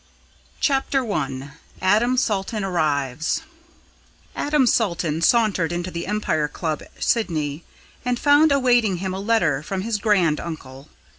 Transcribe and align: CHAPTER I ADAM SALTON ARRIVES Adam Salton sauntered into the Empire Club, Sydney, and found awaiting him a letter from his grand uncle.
CHAPTER 0.59 1.05
I 1.13 1.51
ADAM 1.79 2.17
SALTON 2.17 2.63
ARRIVES 2.63 3.43
Adam 4.35 4.65
Salton 4.65 5.21
sauntered 5.21 5.71
into 5.71 5.91
the 5.91 6.07
Empire 6.07 6.47
Club, 6.47 6.81
Sydney, 6.99 7.63
and 8.03 8.17
found 8.17 8.51
awaiting 8.51 8.97
him 8.97 9.13
a 9.13 9.19
letter 9.19 9.61
from 9.61 9.81
his 9.81 9.99
grand 9.99 10.39
uncle. 10.39 10.87